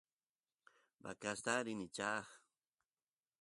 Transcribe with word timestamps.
vacasta 1.03 1.53
rini 1.65 1.87
chay 1.95 2.21